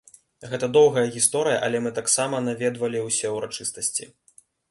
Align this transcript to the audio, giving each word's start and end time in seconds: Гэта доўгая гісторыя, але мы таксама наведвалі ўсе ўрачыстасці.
Гэта 0.53 0.67
доўгая 0.77 1.03
гісторыя, 1.17 1.59
але 1.67 1.81
мы 1.83 1.91
таксама 1.99 2.41
наведвалі 2.47 3.05
ўсе 3.09 3.27
ўрачыстасці. 3.37 4.03